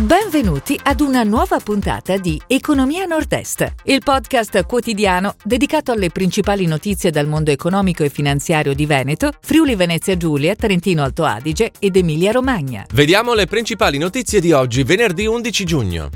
[0.00, 7.10] Benvenuti ad una nuova puntata di Economia Nord-Est, il podcast quotidiano dedicato alle principali notizie
[7.10, 12.32] dal mondo economico e finanziario di Veneto, Friuli Venezia Giulia, Trentino Alto Adige ed Emilia
[12.32, 12.86] Romagna.
[12.94, 16.08] Vediamo le principali notizie di oggi, venerdì 11 giugno.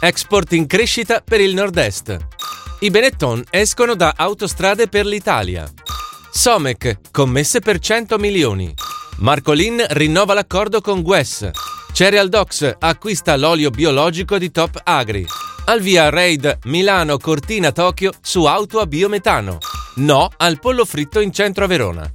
[0.00, 2.18] Export in crescita per il Nord-Est.
[2.80, 5.70] I Benetton escono da Autostrade per l'Italia.
[6.32, 8.74] Somec, commesse per 100 milioni.
[9.18, 11.69] Marcolin rinnova l'accordo con Guess.
[12.02, 15.26] Cereal Docs acquista l'olio biologico di Top Agri.
[15.66, 19.58] Al via raid Milano Cortina Tokyo su auto a biometano.
[19.96, 22.10] No al pollo fritto in centro a Verona.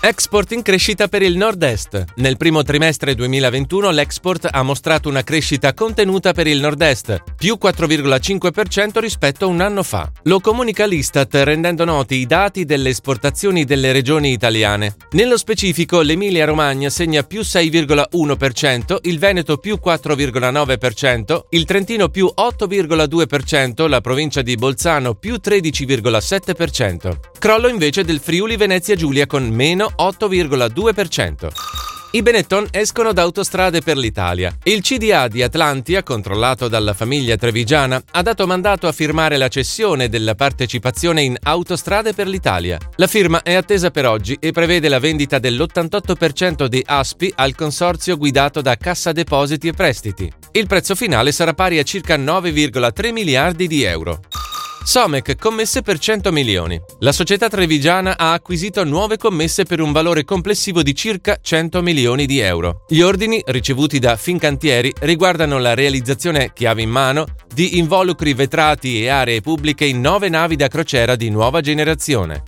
[0.00, 2.04] Export in crescita per il nord-est.
[2.16, 9.00] Nel primo trimestre 2021 l'export ha mostrato una crescita contenuta per il nord-est, più 4,5%
[9.00, 10.08] rispetto a un anno fa.
[10.22, 14.94] Lo comunica l'Istat rendendo noti i dati delle esportazioni delle regioni italiane.
[15.10, 24.00] Nello specifico l'Emilia-Romagna segna più 6,1%, il Veneto più 4,9%, il Trentino più 8,2%, la
[24.00, 27.16] provincia di Bolzano più 13,7%.
[27.40, 31.50] Crollo invece del Friuli Venezia Giulia con meno 8,2%.
[32.10, 34.56] I Benetton escono da Autostrade per l'Italia.
[34.62, 40.08] Il CDA di Atlantia, controllato dalla famiglia trevigiana, ha dato mandato a firmare la cessione
[40.08, 42.78] della partecipazione in Autostrade per l'Italia.
[42.96, 48.16] La firma è attesa per oggi e prevede la vendita dell'88% di Aspi al consorzio
[48.16, 50.32] guidato da Cassa Depositi e Prestiti.
[50.52, 54.20] Il prezzo finale sarà pari a circa 9,3 miliardi di euro.
[54.88, 56.80] Somec commesse per 100 milioni.
[57.00, 62.24] La società trevigiana ha acquisito nuove commesse per un valore complessivo di circa 100 milioni
[62.24, 62.86] di euro.
[62.88, 69.08] Gli ordini ricevuti da Fincantieri riguardano la realizzazione chiave in mano di involucri vetrati e
[69.08, 72.44] aree pubbliche in nove navi da crociera di nuova generazione.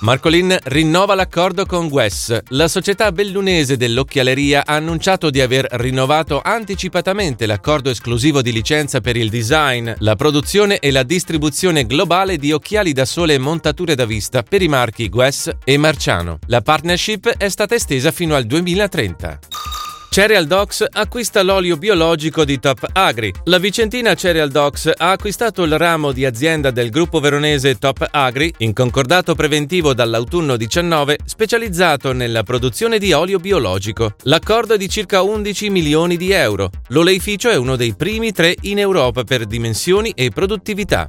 [0.00, 2.38] Marcolin rinnova l'accordo con Guess.
[2.50, 9.16] La società bellunese dell'occhialeria ha annunciato di aver rinnovato anticipatamente l'accordo esclusivo di licenza per
[9.16, 14.06] il design, la produzione e la distribuzione globale di occhiali da sole e montature da
[14.06, 16.38] vista per i marchi Guess e Marciano.
[16.46, 19.77] La partnership è stata estesa fino al 2030.
[20.18, 23.32] Cereal Docs acquista l'olio biologico di Top Agri.
[23.44, 28.52] La Vicentina Cereal Docs ha acquistato il ramo di azienda del gruppo veronese Top Agri,
[28.58, 34.16] in concordato preventivo dall'autunno 19, specializzato nella produzione di olio biologico.
[34.24, 36.72] L'accordo è di circa 11 milioni di euro.
[36.88, 41.08] L'oleificio è uno dei primi tre in Europa per dimensioni e produttività.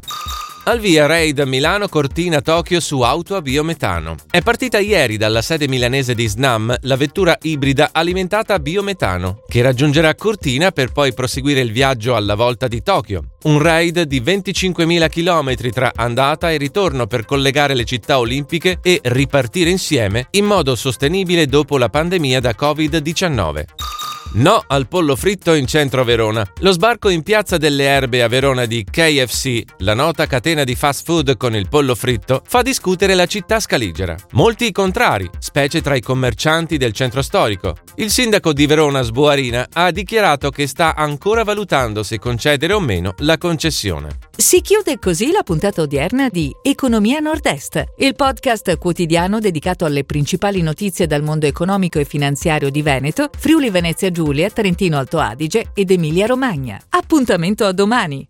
[0.69, 4.15] Al via raid Milano Cortina Tokyo su auto a biometano.
[4.29, 9.63] È partita ieri dalla sede milanese di Snam la vettura ibrida alimentata a biometano, che
[9.63, 13.23] raggiungerà Cortina per poi proseguire il viaggio alla volta di Tokyo.
[13.45, 18.99] Un raid di 25.000 km tra andata e ritorno per collegare le città olimpiche e
[19.01, 23.88] ripartire insieme in modo sostenibile dopo la pandemia da Covid-19.
[24.31, 26.47] No al pollo fritto in centro a Verona.
[26.59, 31.03] Lo sbarco in Piazza delle Erbe a Verona di KFC, la nota catena di fast
[31.03, 34.15] food con il pollo fritto, fa discutere la città scaligera.
[34.33, 37.77] Molti i contrari, specie tra i commercianti del centro storico.
[37.95, 43.15] Il sindaco di Verona, Sboarina, ha dichiarato che sta ancora valutando se concedere o meno
[43.19, 44.09] la concessione.
[44.37, 50.61] Si chiude così la puntata odierna di Economia Nord-Est, il podcast quotidiano dedicato alle principali
[50.61, 55.91] notizie dal mondo economico e finanziario di Veneto, Friuli Venezia Giulia, Trentino Alto Adige ed
[55.91, 56.77] Emilia Romagna.
[56.89, 58.27] Appuntamento a domani!